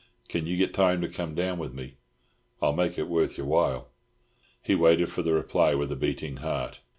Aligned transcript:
Can 0.29 0.47
you 0.47 0.57
get 0.57 0.73
time 0.73 0.99
to 1.01 1.07
come 1.07 1.35
down 1.35 1.59
with 1.59 1.75
me? 1.75 1.97
I'll 2.59 2.73
make 2.73 2.97
it 2.97 3.07
worth 3.07 3.37
your 3.37 3.45
while." 3.45 3.89
He 4.59 4.73
waited 4.73 5.09
for 5.09 5.21
the 5.21 5.33
reply 5.33 5.75
with 5.75 5.91
a 5.91 5.95
beating 5.95 6.37
heart. 6.37 6.79